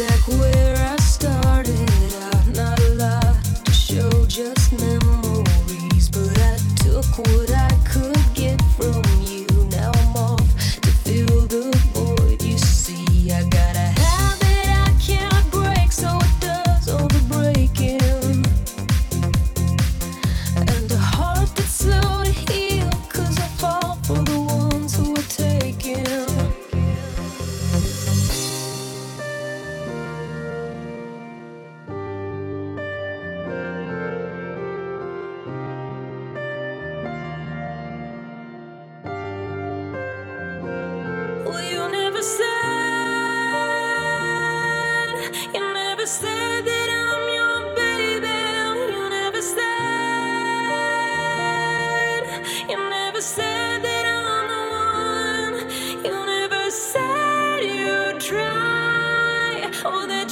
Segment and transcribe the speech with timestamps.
[0.00, 0.59] back way.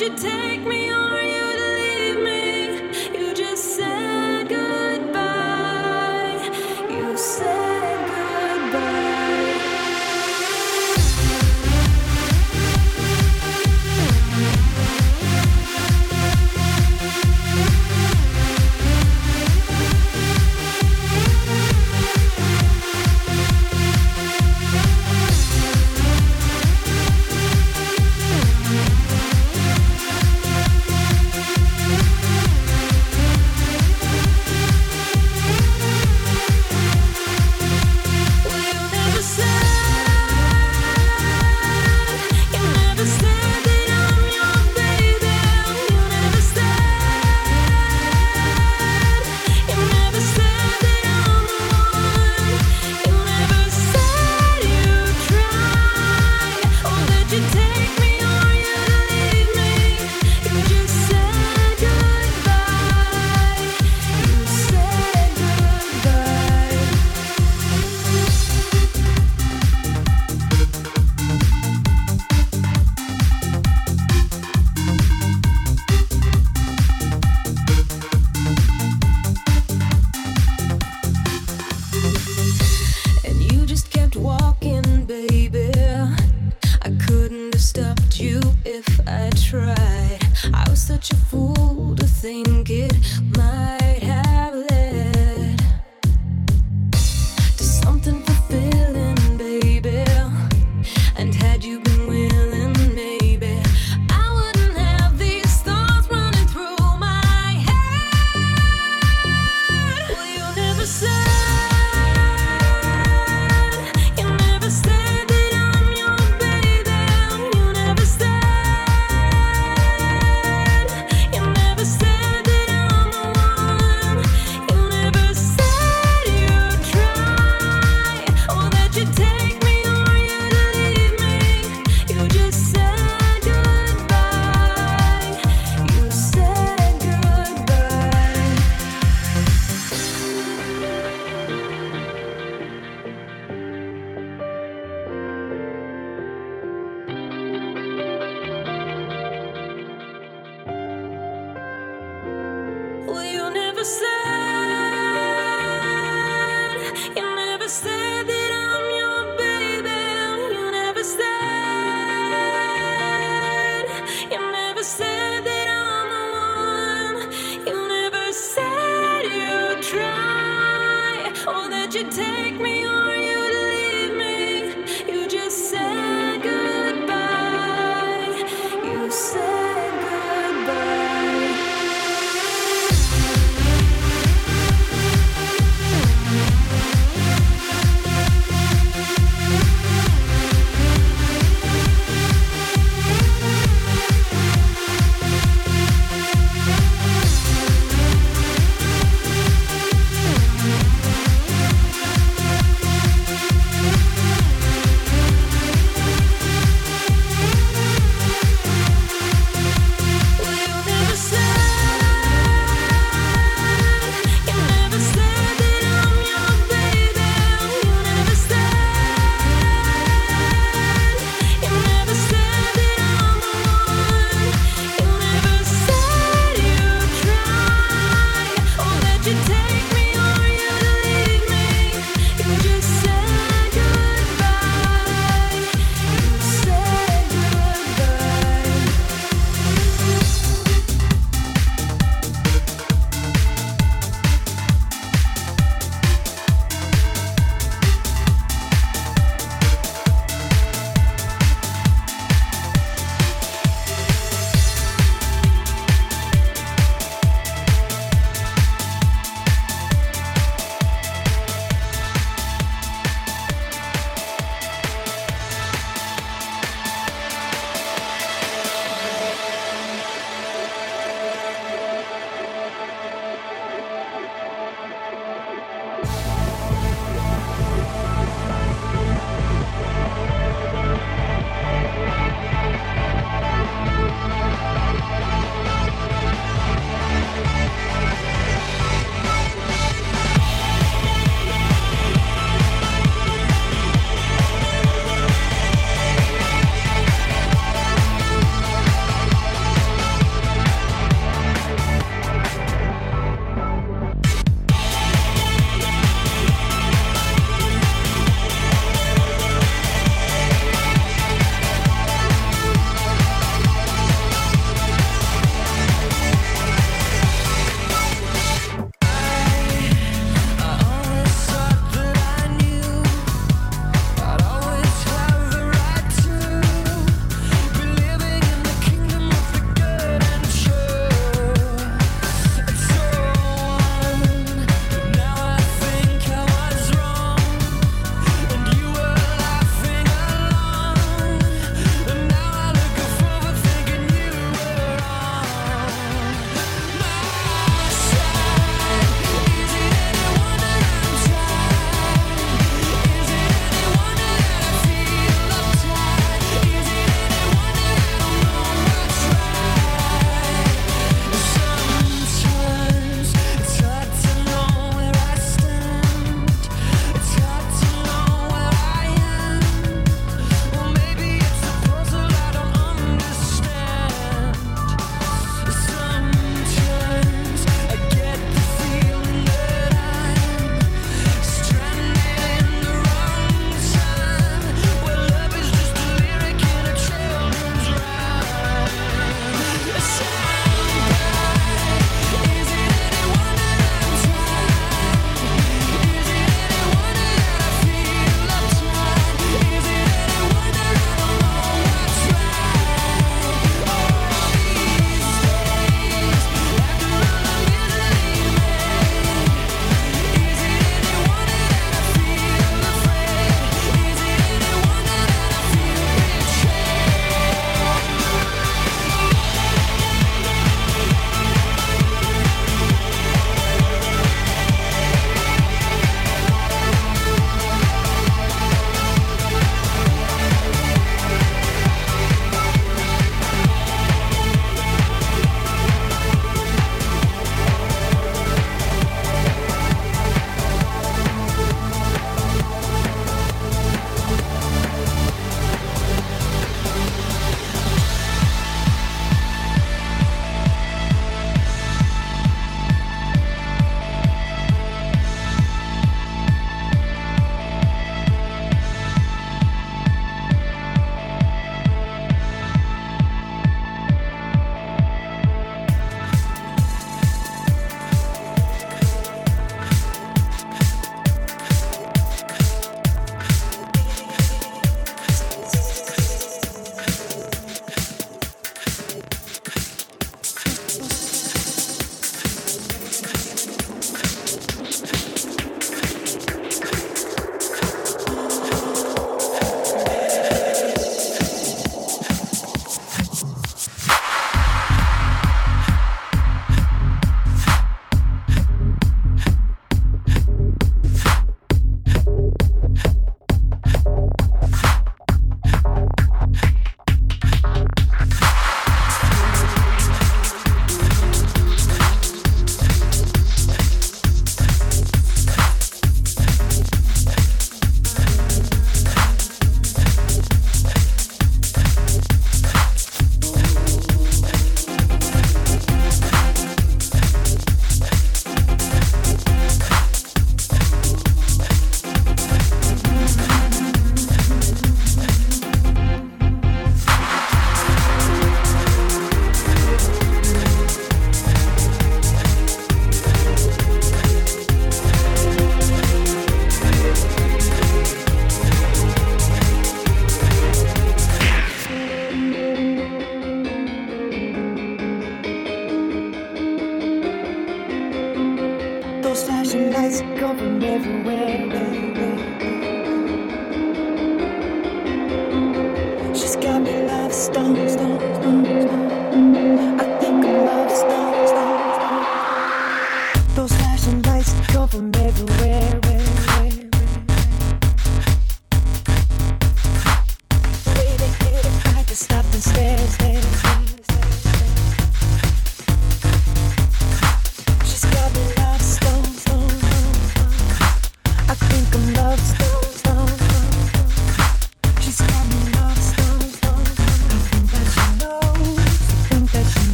[0.00, 1.07] you take me on?